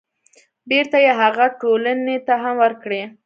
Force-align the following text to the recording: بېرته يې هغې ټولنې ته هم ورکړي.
بېرته 0.69 0.97
يې 1.05 1.11
هغې 1.21 1.47
ټولنې 1.61 2.17
ته 2.27 2.33
هم 2.43 2.55
ورکړي. 2.63 3.01